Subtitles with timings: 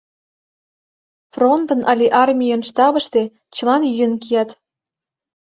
[1.33, 3.21] Фронтын але армийын штабыште
[3.55, 4.49] чылан йӱын кият.